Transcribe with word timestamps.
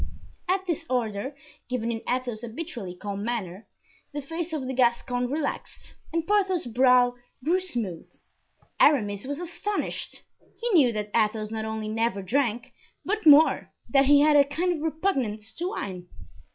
At 0.49 0.65
this 0.65 0.83
order, 0.89 1.35
given 1.69 1.91
in 1.91 2.01
Athos's 2.09 2.41
habitually 2.41 2.95
calm 2.95 3.23
manner, 3.23 3.67
the 4.13 4.21
face 4.23 4.51
of 4.51 4.65
the 4.65 4.73
Gascon 4.73 5.29
relaxed 5.29 5.95
and 6.11 6.25
Porthos's 6.25 6.71
brow 6.73 7.13
grew 7.43 7.59
smooth. 7.59 8.09
Aramis 8.79 9.25
was 9.27 9.39
astonished. 9.39 10.23
He 10.59 10.69
knew 10.71 10.91
that 10.93 11.11
Athos 11.15 11.51
not 11.51 11.65
only 11.65 11.87
never 11.87 12.23
drank, 12.23 12.73
but 13.05 13.27
more, 13.27 13.69
that 13.89 14.05
he 14.05 14.21
had 14.21 14.35
a 14.37 14.43
kind 14.43 14.73
of 14.73 14.81
repugnance 14.81 15.53
to 15.57 15.69
wine. 15.69 16.07